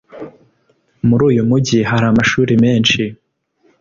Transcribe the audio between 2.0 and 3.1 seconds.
amashuri menshi